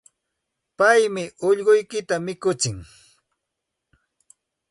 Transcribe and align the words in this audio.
Paymi 0.77 1.23
allquykita 1.47 2.15
mikutsin. 2.25 2.77